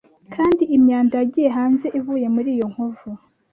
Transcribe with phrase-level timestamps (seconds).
[0.35, 3.07] kandi imyanda yagiye hanze ivuye muri iyo nkovu